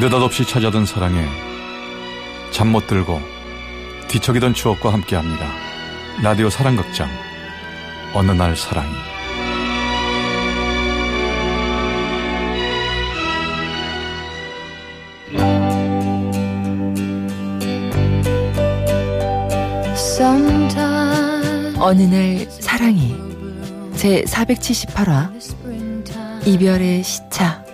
[0.00, 1.26] 느닷없이 찾아든 사랑에
[2.52, 3.20] 잠 못 들고
[4.08, 5.46] 뒤척이던 추억과 함께합니다.
[6.22, 7.06] 라디오 사랑극장
[8.14, 8.88] 어느 날 사랑이
[21.78, 23.16] 어느 날 사랑이
[23.96, 25.30] 제 478화
[26.46, 27.69] 이별의 시차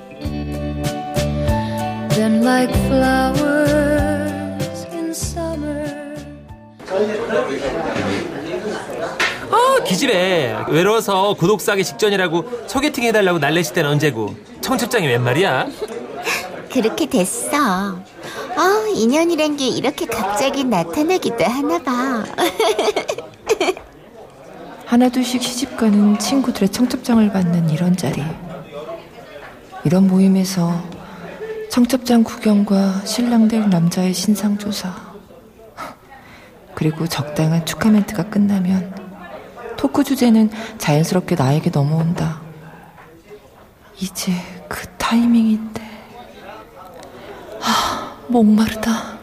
[2.27, 6.17] Then like flowers in summer
[9.49, 15.69] 어 기집애 외로워서 구독 사기 직전이라고 소개팅 해달라고 날래실 때는 언제고 청첩장이 웬 말이야
[16.73, 17.95] 그렇게 됐어.
[17.95, 22.25] 어, 인연이란 게 이렇게 갑자기 나타나기도 하나 봐.
[24.85, 28.25] 하나둘씩 시집가는 친구들의 청첩장을 받는 이런 자리.
[29.85, 30.96] 이런 모임에서
[31.77, 34.95] 청첩장 구경과 신랑될 남자의 신상조사.
[36.75, 38.95] 그리고 적당한 축하 멘트가 끝나면
[39.77, 42.41] 토크 주제는 자연스럽게 나에게 넘어온다.
[44.01, 44.33] 이제
[44.71, 45.83] 그 타이밍인데.
[47.61, 49.19] 하, 목마르다.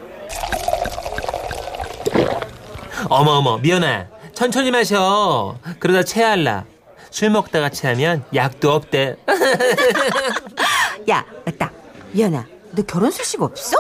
[3.09, 6.65] 어머 어머 미연아 천천히 마셔 그러다 체할라
[7.09, 9.15] 술 먹다가 체하면 약도 없대
[11.09, 11.72] 야, 맞다.
[12.14, 13.78] 미연아, 너 결혼 소식 없어?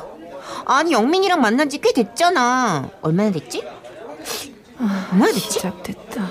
[0.65, 2.89] 아니, 영민이랑 만난 지 꽤 됐잖아.
[3.01, 3.63] 얼마나 됐지?
[4.79, 5.51] 얼마나 됐지?
[5.51, 6.23] 시작됐다.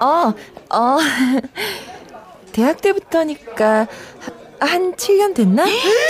[0.00, 0.34] 어,
[0.70, 0.98] 어.
[2.52, 3.86] 대학 때부터니까
[4.60, 5.64] 하- 한 7년 됐나?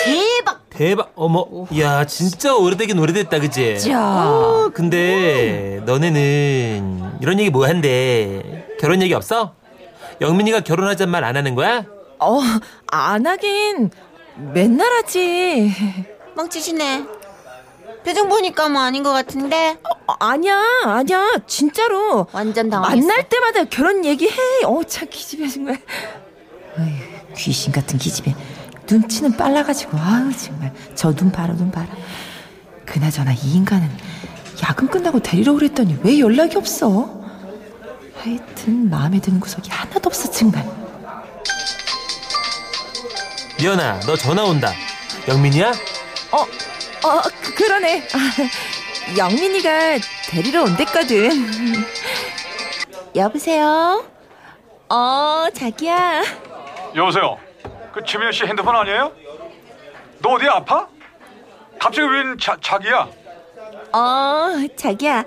[0.04, 0.62] 대박!
[0.70, 1.46] 대박 어머
[1.78, 4.00] 야 진짜 오래되긴 오래됐다 그지 자.
[4.28, 9.54] 어, 근데 너네는 이런 얘기 뭐 한대 결혼 얘기 없어?
[10.20, 11.84] 영민이가 결혼하잔 말안 하는 거야?
[12.18, 12.40] 어,
[12.88, 13.90] 안 하긴
[14.36, 15.72] 맨날 하지.
[16.36, 17.04] 멍치시네.
[18.04, 19.78] 표정 보니까 뭐 아닌 것 같은데?
[20.08, 21.28] 어, 아니야, 아니야.
[21.46, 22.26] 진짜로.
[22.32, 23.06] 완전 당황했어.
[23.06, 24.32] 만날 때마다 결혼 얘기해.
[24.64, 25.80] 어, 참 기집애 정말.
[26.78, 28.34] 어휴, 귀신 같은 기집애.
[28.90, 31.86] 눈치는 빨라가지고 아우 정말 저 눈 봐라 눈 봐라.
[32.84, 33.88] 그나저나 이 인간은
[34.64, 37.22] 야근 끝나고 데리러 오랬더니 왜 연락이 없어?
[38.16, 40.68] 하여튼 마음에 드는 구석이 하나도 없어 정말.
[43.62, 44.72] 미연아 너 전화 온다
[45.28, 45.70] 영민이야?
[46.32, 46.38] 어,
[47.06, 48.02] 어, 그, 그러네.
[48.12, 48.18] 아,
[49.16, 51.30] 영민이가 데리러 온댔거든.
[53.14, 54.04] 여보세요?
[54.88, 56.24] 어, 자기야.
[56.96, 57.38] 여보세요.
[57.92, 59.12] 그 최민현 씨 핸드폰 아니에요?
[60.18, 60.88] 너 어디 아파?
[61.78, 63.08] 갑자기 웬 자, 자기야?
[63.92, 65.24] 어, 자기야.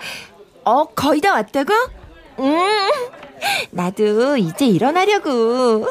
[0.65, 1.73] 어, 거의 다 왔다고?
[2.39, 2.91] 음,
[3.71, 5.87] 나도 이제 일어나려고.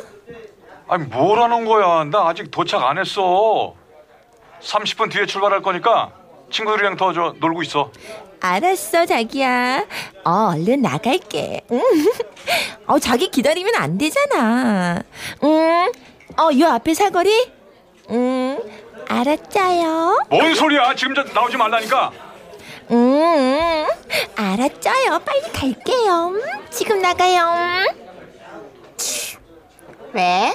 [0.89, 2.05] 아니 뭐라는 거야?
[2.05, 3.75] 나 아직 도착 안 했어.
[4.61, 6.13] 30분 뒤에 출발할 거니까
[6.51, 7.91] 친구들이랑 더 저 놀고 있어.
[8.41, 9.87] 알았어, 자기야.
[10.25, 11.63] 어, 얼른 나갈게.
[11.73, 11.81] 음.
[12.87, 15.03] 어, 자기 기다리면 안 되잖아.
[15.43, 15.93] 음,
[16.39, 17.51] 어, 요 앞에 사거리?
[18.11, 18.59] 음,
[19.09, 20.27] 알았죠요.
[20.29, 20.95] 뭔 소리야?
[20.95, 22.13] 지금 저 나오지 말라니까.
[22.91, 23.87] 음,
[24.37, 25.19] 알았죠요.
[25.25, 26.27] 빨리 갈게요.
[26.35, 26.41] 음,
[26.71, 27.87] 지금 나가요.
[30.13, 30.53] 왜?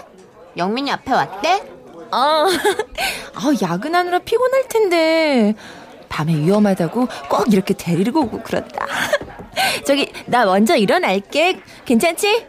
[0.60, 1.64] 영민이 앞에 왔대?
[2.12, 5.56] 어, 어, 야근하느라 피곤할 텐데.
[6.10, 8.86] 밤에 위험하다고 꼭 이렇게 데리고 오고 그런다.
[9.86, 11.62] 저기, 나 먼저 일어날게.
[11.86, 12.46] 괜찮지?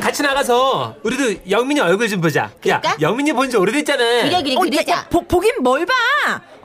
[0.00, 2.96] 같이 나가서 우리도 영민이 얼굴 좀 보자 야 그럴까?
[3.00, 4.92] 영민이 본 지 오래됐잖아 그래, 그래, 어, 그러자.
[4.92, 5.92] 야, 야, 보, 보긴 뭘 봐!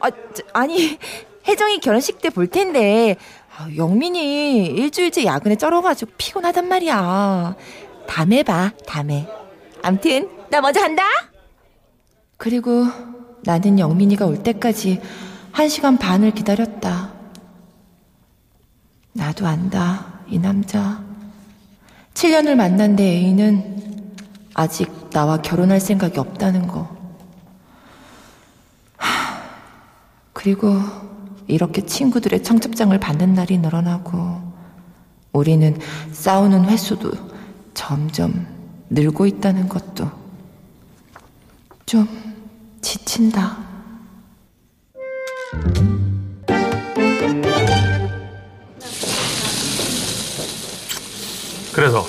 [0.01, 0.97] 아, 저, 아니,
[1.47, 3.15] 혜정이 결혼식 때 볼 텐데,
[3.57, 7.55] 아, 영민이 일주일째 야근에 쩔어가지고 피곤하단 말이야.
[8.07, 9.27] 다음에 봐, 다음에.
[9.83, 11.03] 암튼, 나 먼저 간다!
[12.37, 12.85] 그리고
[13.43, 15.01] 나는 영민이가 올 때까지
[15.51, 17.11] 한 시간 반을 기다렸다.
[19.11, 21.03] 나도 안다, 이 남자.
[22.13, 24.13] 7년을 만난 내 애인은
[24.53, 26.89] 아직 나와 결혼할 생각이 없다는 거.
[28.95, 29.41] 하,
[30.31, 30.79] 그리고
[31.47, 34.41] 이렇게 친구들의 청첩장을 받는 날이 늘어나고
[35.33, 35.77] 우리는
[36.13, 37.11] 싸우는 횟수도
[37.73, 38.52] 점점
[38.93, 40.09] 늘고 있다는 것도
[41.85, 42.07] 좀
[42.81, 43.57] 지친다.
[51.73, 52.07] 그래서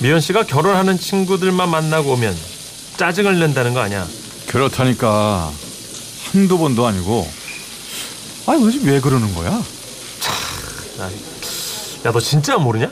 [0.00, 2.34] 미연 씨가 결혼하는 친구들만 만나고 오면
[2.96, 4.06] 짜증을 낸다는 거 아니야?
[4.48, 5.52] 그렇다니까
[6.32, 7.28] 한두 번도 아니고.
[8.46, 9.50] 아니 도대체 왜 그러는 거야?
[12.04, 12.90] 야 너 진짜 모르냐?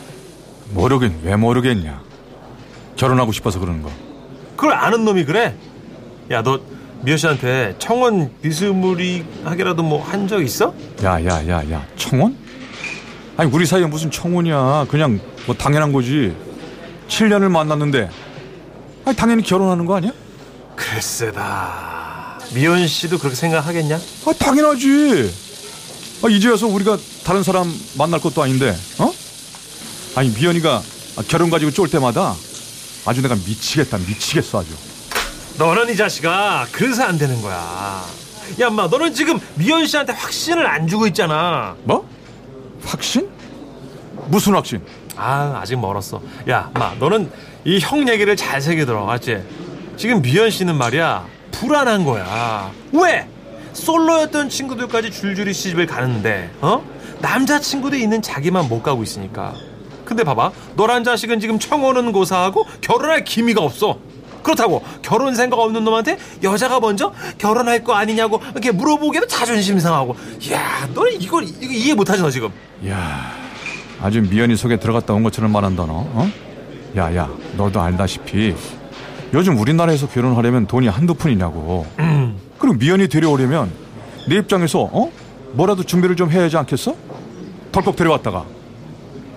[0.72, 2.09] 모르긴 왜 모르겠냐.
[3.00, 3.90] 결혼하고 싶어서 그러는 거.
[4.56, 5.54] 그걸 아는 놈이 그래?
[6.30, 6.60] 야 너
[7.02, 10.74] 미연 씨한테 청원 비스무리하게라도 뭐 한 적 있어?
[11.02, 12.36] 야 야 야 야 청혼?
[13.38, 16.36] 아니 우리 사이에 무슨 청혼이야 그냥 뭐 당연한 거지
[17.08, 18.10] 7년을 만났는데
[19.06, 20.12] 아니 당연히 결혼하는 거 아니야?
[20.76, 22.38] 글쎄다.
[22.54, 23.96] 미연 씨도 그렇게 생각하겠냐?
[24.26, 25.34] 아 당연하지
[26.22, 29.10] 아 이제 와서 우리가 다른 사람 만날 것도 아닌데 어?
[30.16, 30.82] 아니 미연이가
[31.28, 32.34] 결혼 가지고 쫄 때마다
[33.06, 34.68] 아주 내가 미치겠다 미치겠어 아주
[35.58, 38.02] 너는 이 자식아 그래서 안 되는 거야.
[38.60, 41.76] 야, 엄마, 너는 지금 미연 씨한테 확신을 안 주고 있잖아.
[41.84, 42.08] 뭐?
[42.84, 43.28] 확신?
[44.28, 44.80] 무슨 확신?
[45.16, 46.20] 아, 아직 멀었어.
[46.48, 47.30] 야, 엄마, 너는
[47.64, 49.42] 이 형 얘기를 잘 새겨 들어, 맞지?
[49.98, 52.72] 지금 미연 씨는 말이야 불안한 거야.
[52.92, 53.28] 왜?
[53.74, 56.82] 솔로였던 친구들까지 줄줄이 시집을 가는데, 어?
[57.20, 59.54] 남자친구도 있는 자기만 못 가고 있으니까.
[60.10, 63.96] 근데 봐봐, 너란 자식은 지금 청혼은 고사하고 결혼할 기미가 없어.
[64.42, 70.16] 그렇다고 결혼 생각 없는 놈한테 여자가 먼저 결혼할 거 아니냐고 이렇게 물어보기에도 자존심 상하고.
[70.50, 72.48] 야, 너는 이걸 이거 이해 못하지 너 지금.
[72.88, 73.30] 야
[74.02, 76.28] 아주 미연이 속에 들어갔다 온 것처럼 말한다 너 어?
[76.96, 78.56] 야야 너도 알다시피
[79.32, 81.86] 요즘 우리나라에서 결혼하려면 돈이 한두 푼이냐고
[82.58, 83.70] 그리고 미연이 데려오려면
[84.26, 85.12] 내 입장에서 어?
[85.52, 86.96] 뭐라도 준비를 좀 해야 하지 않겠어?
[87.70, 88.46] 덜컥 데려왔다가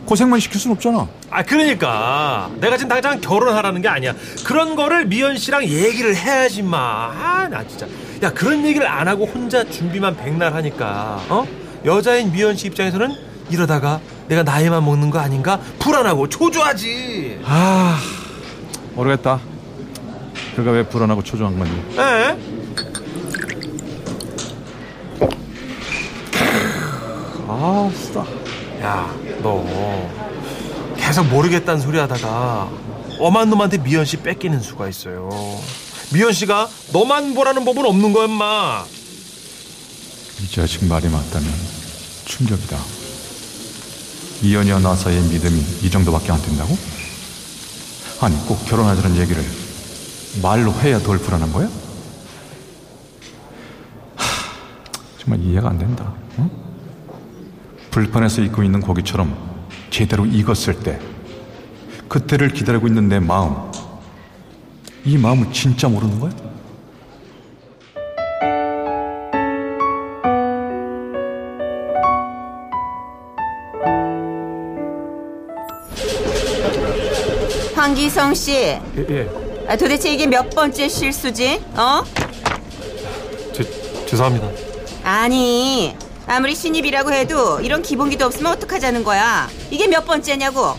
[0.06, 1.08] 고생만 시킬 순 없잖아.
[1.30, 2.50] 아 그러니까.
[2.60, 4.14] 내가 지금 당장 결혼하라는 게 아니야.
[4.46, 7.88] 그런 거를 미연 씨랑 얘기를 해야지 마 아 나 진짜.
[8.22, 11.46] 야 그런 얘기를 안 하고 혼자 준비만 백날 하니까 어?
[11.86, 13.16] 여자인 미연 씨 입장에서는
[13.50, 15.60] 이러다가 내가 나이만 먹는 거 아닌가?
[15.80, 17.42] 불안하고 초조하지.
[17.46, 18.00] 아
[18.96, 19.40] 모르겠다.
[20.56, 21.74] 그가 왜 불안하고 초조한 건지.
[21.98, 22.38] 에?
[27.48, 28.26] 아 쓰다
[28.84, 29.64] 야 너
[30.98, 32.70] 계속 모르겠다는 소리 하다가
[33.20, 35.30] 엄한 놈한테 미연 씨 뺏기는 수가 있어요
[36.14, 38.86] 미연 씨가 너만 보라는 법은 없는 거야 엄마
[40.42, 41.50] 이 자식 말이 맞다면
[42.26, 42.78] 충격이다.
[44.42, 46.78] 이연이와 나 사이의 믿음이 이 정도밖에 안 된다고?
[48.20, 49.44] 아니 꼭 결혼하자는 얘기를
[50.42, 51.68] 말로 해야 덜 불안한 거야?
[54.16, 54.24] 하,
[55.22, 56.14] 정말 이해가 안 된다.
[56.38, 56.50] 어?
[57.94, 59.38] 불판에서 익고 있는 고기처럼
[59.92, 61.00] 제대로 익었을 때
[62.10, 63.56] 그때를 기다리고 있는 내 마음
[65.06, 66.32] 이 마음을 진짜 모르는 거야?
[77.76, 79.30] 황기성 씨, 예, 예.
[79.68, 81.62] 아, 도대체 이게 몇 번째 실수지?
[81.76, 82.04] 어?
[83.54, 83.64] 죄,
[84.08, 84.50] 죄송합니다
[85.04, 85.96] 아니,
[86.34, 89.48] 아무리 신입이라고 해도 이런 기본기도 없으면 어떡하자는 거야?
[89.70, 90.76] 이게 몇 번째냐고?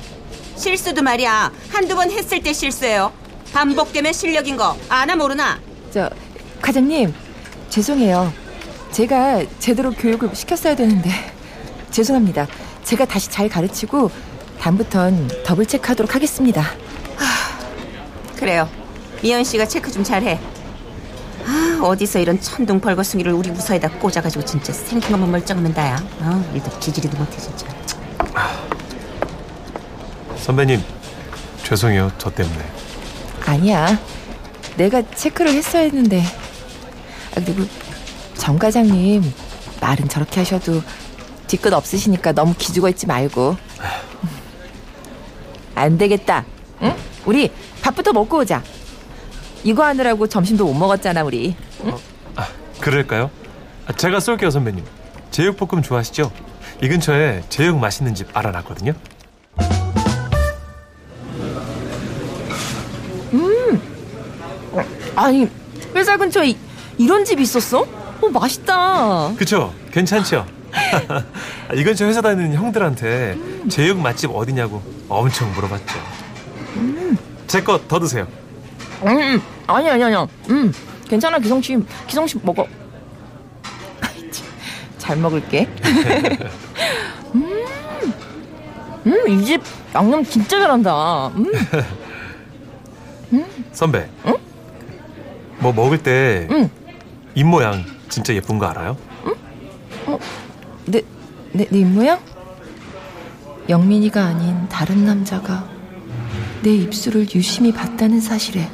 [0.57, 1.53] 실수도 말이야.
[1.71, 3.13] 한두 번 했을 때 실수예요.
[3.53, 5.61] 반복되면 실력인 거 아나 모르나?
[5.93, 6.11] 저
[6.61, 7.15] 과장님
[7.69, 8.33] 죄송해요.
[8.91, 11.09] 제가 제대로 교육을 시켰어야 되는데
[11.93, 12.49] 죄송합니다.
[12.83, 14.11] 제가 다시 잘 가르치고
[14.59, 16.65] 다음부턴 더블 체크하도록 하겠습니다.
[18.37, 18.69] 그래요.
[19.23, 20.41] 미연 씨가 체크 좀 잘해.
[21.85, 25.97] 아, 어디서 이런 천둥 벌거숭이를 우리 부서에다 꽂아가지고 진짜 생긴 것만 멀쩡하면 다야.
[26.21, 27.67] 어, 일도 지지리도 못해 진짜.
[30.39, 30.83] 선배님
[31.63, 32.65] 죄송해요 저 때문에
[33.45, 33.99] 아니야.
[34.79, 36.23] 내가 체크를 했어야 했는데.
[36.23, 37.65] 아, 그리고
[38.35, 39.23] 정 과장님
[39.83, 40.83] 말은 저렇게 하셔도
[41.47, 43.59] 뒤끝 없으시니까 너무 기죽어 있지 말고.
[45.75, 46.47] 안 되겠다.
[46.81, 46.97] 응?
[47.27, 48.63] 우리 밥부터 먹고 오자.
[49.65, 51.57] 이거 하느라고 점심도 못 먹었잖아, 우리.
[52.37, 52.47] 아,
[52.81, 53.31] 그럴까요?
[53.87, 54.85] 아, 제가 쏠게요 선배님
[55.31, 56.31] 제육볶음 좋아하시죠?
[56.83, 58.95] 이 근처에 제육 맛있는 집 알아놨거든요
[65.17, 65.49] 아니,
[65.95, 66.57] 회사 근처에 이,
[66.99, 67.81] 이런 집이 있었어?
[68.21, 69.33] 어, 맛있다.
[69.37, 69.73] 그쵸?
[69.93, 70.47] 괜찮죠?
[71.75, 73.37] 이 근처 회사 다니는 형들한테
[73.71, 75.95] 제육 맛집 어디냐고 엄청 물어봤죠
[77.47, 78.27] 제거 더 드세요
[79.03, 80.27] 음, 아니 아니 아니야.
[80.51, 80.73] 음,
[81.09, 82.67] 괜찮아 기성 씨, 기성 씨 먹어.
[84.99, 85.69] 잘 먹을게.
[87.35, 87.63] 음,
[89.07, 89.61] 음, 이 집
[89.95, 91.29] 양념 진짜 잘한다.
[91.29, 91.53] 음,
[93.73, 94.09] 선배
[95.59, 96.69] 뭐 먹을 때 응.
[97.35, 98.97] 입모양 진짜 예쁜 거 알아요?
[100.87, 101.01] 내,
[101.53, 102.21] 내, 내 입모양?
[103.69, 105.65] 영민이가 아닌 다른 남자가
[106.63, 108.69] 내 입술을 유심히 봤다는 사실에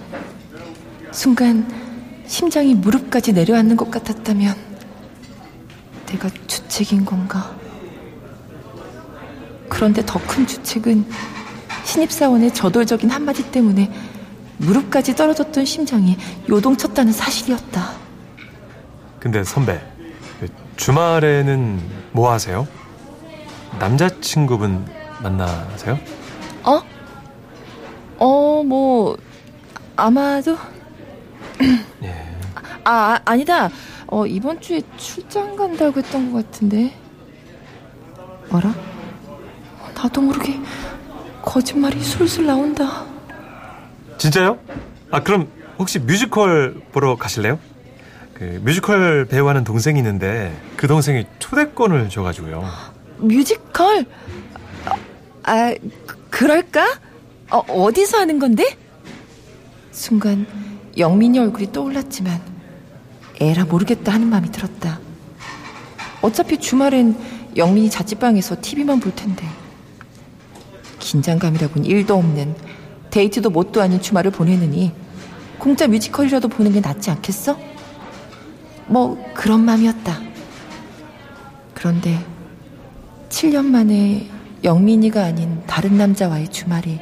[1.13, 1.67] 순간
[2.27, 4.55] 심장이 무릎까지 내려앉는 것 같았다면
[6.07, 7.55] 내가 주책인 건가?
[9.69, 11.05] 그런데 더 큰 주책은
[11.85, 13.91] 신입사원의 저돌적인 한마디 때문에
[14.59, 16.17] 무릎까지 떨어졌던 심장이
[16.49, 17.93] 요동쳤다는 사실이었다.
[19.19, 19.81] 근데 선배,
[20.39, 21.81] 그 주말에는
[22.13, 22.67] 뭐 하세요?
[23.79, 24.85] 남자친구분
[25.23, 25.99] 만나세요?
[26.65, 26.83] 어?
[28.19, 29.17] 어, 뭐,
[29.97, 30.57] 아마도.
[32.03, 32.15] 예.
[32.85, 33.69] 아, 아, 아니다.
[34.07, 36.95] 어, 이번 주에 출장 간다고 했던 것 같은데.
[38.51, 38.75] 뭐라?
[39.95, 40.59] 나도 모르게
[41.43, 43.05] 거짓말이 술술 나온다.
[44.19, 44.59] 진짜요?
[45.11, 45.49] 아 그럼
[45.79, 47.59] 혹시 뮤지컬 보러 가실래요?
[48.35, 52.65] 그 뮤지컬 배우하는 동생이 있는데 그 동생이 초대권을 줘가지고요.
[53.19, 54.05] 뮤지컬?
[55.43, 55.75] 아,
[56.07, 56.99] 그- 그럴까?
[57.51, 58.77] 어, 어디서 하는 건데?
[59.91, 60.47] 순간
[60.97, 62.41] 영민이 얼굴이 떠올랐지만
[63.41, 65.01] 에라 모르겠다 하는 마음이 들었다.
[66.23, 67.17] 어차피 주말엔
[67.57, 69.45] 영민이 자취방에서 TV만 볼 텐데.
[70.99, 72.55] 긴장감이라곤 일도 없는
[73.11, 74.93] 데이트도 못도 아닌 주말을 보내느니
[75.59, 77.59] 공짜 뮤지컬이라도 보는 게 낫지 않겠어?
[78.87, 80.21] 뭐 그런 마음이었다.
[81.75, 82.19] 그런데
[83.31, 84.29] 7년 만에
[84.63, 87.01] 영민이가 아닌 다른 남자와의 주말이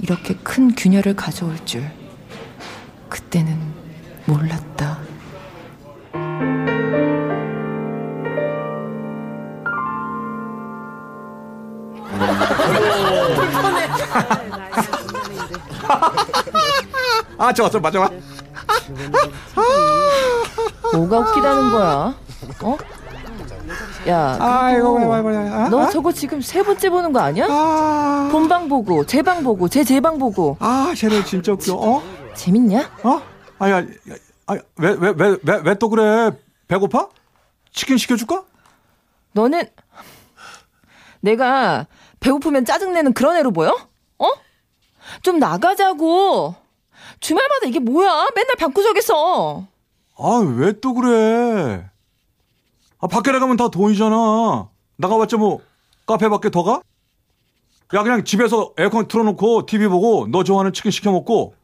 [0.00, 1.84] 이렇게 큰 균열을 가져올 줄
[3.28, 3.58] 그때는
[4.24, 4.98] 몰랐다.
[17.38, 18.14] 아 좋았어 맞아 맞아
[20.92, 22.14] 뭐가 웃기다는 거야?
[22.62, 22.76] 어?
[24.08, 27.46] 야, 아이고 그래 그래 그래 너 저거 지금 세 번째 보는 거 아니야?
[27.50, 30.56] 아, 본방 보고, 제 방 보고, 제 제 방 보고.
[30.60, 32.02] 아 쟤네 진짜 웃겨 어?
[32.38, 32.90] 재밌냐?
[33.04, 33.20] 어?
[33.58, 33.84] 아야
[34.46, 36.30] 아왜 왜 왜 왜 왜 또 그래
[36.68, 37.08] 배고파?
[37.72, 38.44] 치킨 시켜줄까?
[39.32, 39.64] 너는
[41.20, 41.86] 내가
[42.20, 43.76] 배고프면 짜증내는 그런 애로 보여?
[44.18, 44.26] 어?
[45.22, 46.54] 좀 나가자고.
[47.20, 48.28] 주말마다 이게 뭐야?
[48.34, 49.66] 맨날 방구석에서.
[50.16, 51.88] 아 왜 또 그래
[53.00, 55.60] 아 밖에 나가면 다 돈이잖아 나가봤자 뭐
[56.06, 56.80] 카페 밖에 더 가?
[57.94, 61.54] 야 그냥 집에서 에어컨 틀어놓고 TV 보고 너 좋아하는 치킨 시켜 먹고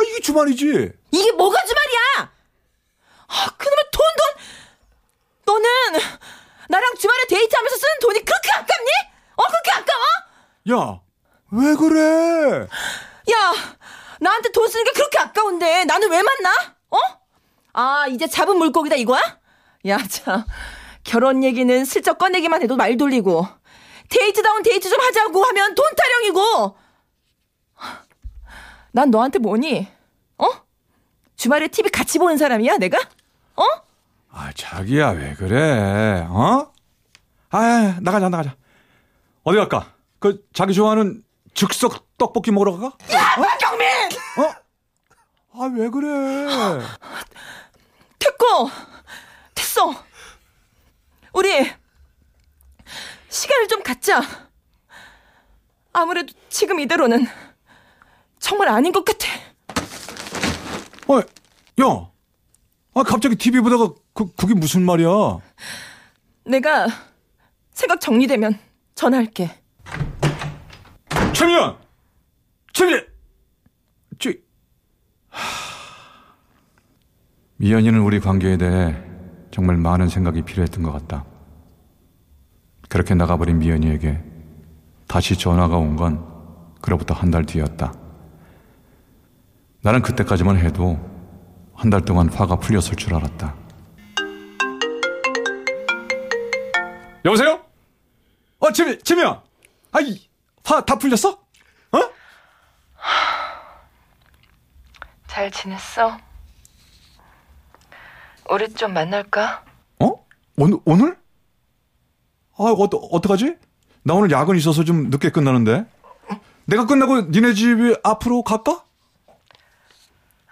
[0.00, 2.32] 아 이게 주말이지 이게 뭐가 주말이야?
[3.28, 4.02] 아, 그놈의 돈,
[5.44, 5.62] 돈!
[5.62, 6.00] 너는
[6.68, 8.90] 나랑 주말에 데이트하면서 쓰는 돈이 그렇게 아깝니?
[9.36, 10.04] 어, 그렇게 아까워?
[10.94, 11.00] 야
[11.52, 12.60] 왜 그래
[13.32, 13.54] 야,
[14.20, 16.76] 나한테 돈 쓰는 게 그렇게 아까운데 나는 왜 만나?
[16.90, 16.96] 어?
[17.72, 19.20] 아, 이제 잡은 물고기다 이거야?
[19.88, 20.44] 야, 참.
[21.02, 23.46] 결혼 얘기는 슬쩍 꺼내기만 해도 말 돌리고
[24.10, 26.76] 데이트다운 데이트 좀 하자고 하면 돈 타령이고
[28.92, 29.88] 난 너한테 뭐니?
[30.38, 30.46] 어?
[31.36, 32.98] 주말에 TV 같이 보는 사람이야, 내가?
[33.56, 33.64] 어?
[34.32, 36.72] 아 자기야 왜 그래 어?
[37.50, 38.54] 아 나가자 나가자
[39.42, 42.96] 어디 갈까 그 자기 좋아하는 즉석 떡볶이 먹으러 갈까?
[43.36, 43.86] 박경민!
[44.38, 45.62] 어?
[45.62, 46.78] 아 왜 그래
[48.20, 48.70] 됐고!
[49.54, 49.92] 됐어!
[51.32, 51.70] 우리,
[53.28, 54.20] 시간을 좀 갖자.
[55.92, 57.26] 아무래도 지금 이대로는
[58.40, 59.26] 정말 아닌 것 같아.
[61.08, 62.10] 어, 야,
[62.94, 65.08] 아 갑자기 TV 보다가 그 그게 무슨 말이야?
[66.46, 66.86] 내가
[67.72, 68.58] 생각 정리되면
[68.94, 69.50] 전화할게.
[71.32, 71.76] 최미연,
[72.72, 73.00] 최미,
[74.18, 74.34] 최.
[77.56, 78.96] 미연이는 우리 관계에 대해
[79.50, 81.24] 정말 많은 생각이 필요했던 것 같다.
[82.88, 84.22] 그렇게 나가버린 미연이에게
[85.06, 86.26] 다시 전화가 온 건
[86.80, 87.92] 그로부터 한 달 뒤였다.
[89.82, 90.98] 나는 그때까지만 해도
[91.74, 93.54] 한 달 동안 화가 풀렸을 줄 알았다.
[97.24, 97.64] 여보세요?
[98.58, 99.42] 어, 최미, 최미야.
[99.92, 100.28] 아이,
[100.62, 101.30] 화 다 풀렸어?
[101.30, 101.98] 어?
[105.26, 106.18] 잘 지냈어?
[108.50, 109.64] 우리 좀 만날까?
[110.00, 110.12] 어?
[110.58, 111.16] 오늘, 오늘?
[112.58, 112.72] 아, 어,
[113.12, 113.56] 어떡하지?
[114.02, 115.86] 나 오늘 야근 있어서 좀 늦게 끝나는데.
[116.66, 118.84] 내가 끝나고 니네 집 앞으로 갈까?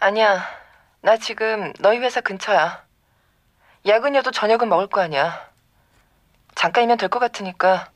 [0.01, 0.43] 아니야.
[1.01, 2.85] 나 지금 너희 회사 근처야.
[3.87, 5.49] 야근이어도 저녁은 먹을 거 아니야.
[6.55, 7.91] 잠깐이면 될 것 같으니까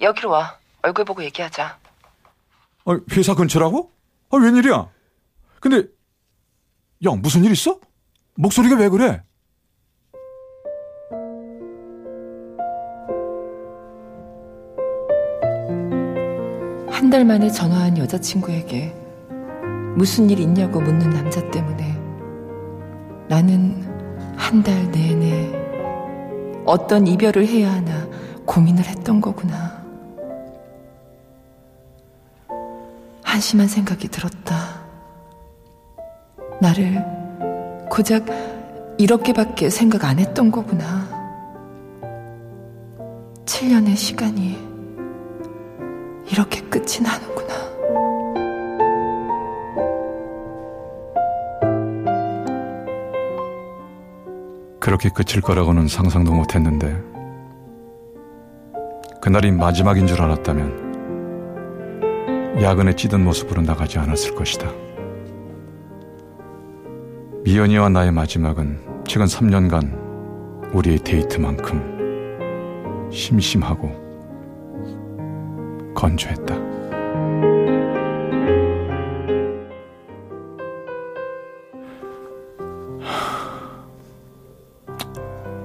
[0.00, 0.58] 여기로 와.
[0.82, 1.78] 얼굴 보고 얘기하자.
[2.86, 3.92] 아, 회사 근처라고?
[4.30, 4.88] 아, 웬일이야?
[5.60, 5.82] 근데,
[7.06, 7.78] 야, 무슨 일 있어?
[8.36, 9.22] 목소리가 왜 그래?
[16.90, 18.94] 한 달 만에 전화한 여자친구에게
[19.96, 21.98] 무슨 일 있냐고 묻는 남자 때문에
[23.28, 23.88] 나는
[24.36, 25.52] 한 달 내내
[26.66, 28.06] 어떤 이별을 해야 하나
[28.46, 29.80] 고민을 했던 거구나.
[33.22, 34.80] 한심한 생각이 들었다.
[36.60, 37.04] 나를
[37.90, 38.26] 고작
[38.98, 41.08] 이렇게밖에 생각 안 했던 거구나.
[43.46, 44.58] 7년의 시간이
[46.30, 47.39] 이렇게 끝이 나는구나.
[54.90, 57.00] 그렇게 끝일 거라고는 상상도 못 했는데,
[59.22, 60.90] 그날이 마지막인 줄 알았다면,
[62.60, 64.68] 야근에 찌든 모습으로 나가지 않았을 것이다.
[67.44, 73.92] 미연이와 나의 마지막은 최근 3년간 우리의 데이트만큼 심심하고
[75.94, 76.56] 건조했다.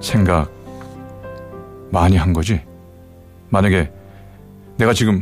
[0.06, 0.48] 생각
[1.90, 2.60] 많이 한 거지?
[3.48, 3.90] 만약에
[4.76, 5.20] 내가 지금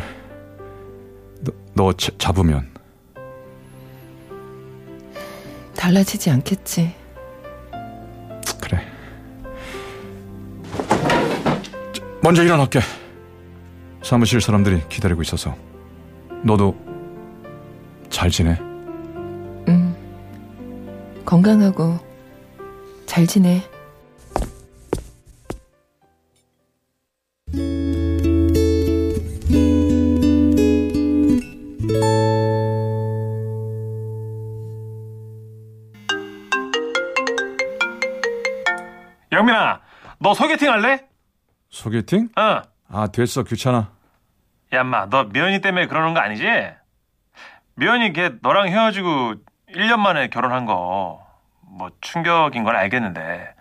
[1.40, 2.68] 너, 너 자- 잡으면
[5.74, 6.94] 달라지지 않겠지.
[8.60, 8.80] 그래.
[12.22, 12.80] 먼저 일어날게.
[14.02, 15.56] 사무실 사람들이 기다리고 있어서.
[16.42, 16.76] 너도
[18.10, 18.58] 잘 지내?
[19.68, 19.94] 응.
[21.24, 21.98] 건강하고
[23.06, 23.62] 잘 지내.
[40.34, 41.06] 너 소개팅 할래?
[41.70, 42.28] 소개팅?
[42.36, 42.60] 어.
[42.88, 43.44] 아, 됐어.
[43.44, 43.92] 귀찮아.
[44.72, 46.44] 야, 인마, 너 미연이 때문에 그러는 거 아니지?
[47.76, 49.34] 미연이 걔 너랑 헤어지고
[49.70, 51.22] 1년 만에 결혼한 거
[51.76, 53.52] 뭐 충격인 건 알겠는데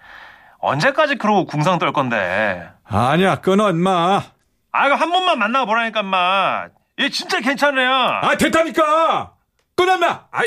[0.59, 2.69] 언제까지 그러고 궁상 떨 건데?
[2.83, 4.21] 아니야, 끊어, 임마.
[4.71, 6.67] 아, 이거 한 번만 만나고 보라니까, 인마.
[6.99, 7.91] 얘 진짜 괜찮아요.
[7.91, 9.33] 아, 됐다니까!
[9.75, 10.25] 끊어, 임마!
[10.31, 10.45] 아이.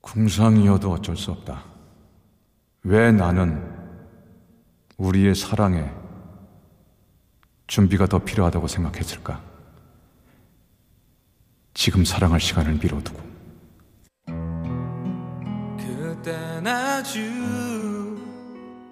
[0.00, 1.62] 궁상이어도 어쩔 수 없다.
[2.84, 3.77] 왜 나는
[4.98, 5.90] 우리의 사랑에
[7.68, 9.40] 준비가 더 필요하다고 생각했을까?
[11.72, 13.28] 지금 사랑할 시간을 미뤄두고.
[15.76, 17.20] 그땐 아주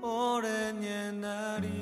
[0.00, 1.75] 오랜 옛날이